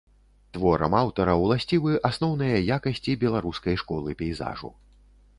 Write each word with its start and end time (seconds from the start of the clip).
Творам 0.55 0.93
аўтара 0.99 1.33
ўласцівы 1.41 1.91
асноўныя 2.09 2.61
якасці 2.77 3.15
беларускай 3.25 3.77
школы 3.83 4.15
пейзажу. 4.23 4.73